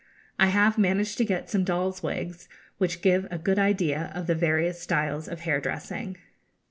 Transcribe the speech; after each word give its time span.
I 0.39 0.47
have 0.47 0.79
managed 0.79 1.19
to 1.19 1.23
get 1.25 1.47
some 1.51 1.63
dolls' 1.63 2.01
wigs, 2.01 2.49
which 2.79 3.03
give 3.03 3.27
a 3.29 3.37
good 3.37 3.59
idea 3.59 4.11
of 4.15 4.25
the 4.25 4.33
various 4.33 4.81
styles 4.81 5.27
of 5.27 5.41
hair 5.41 5.61
dressing. 5.61 6.17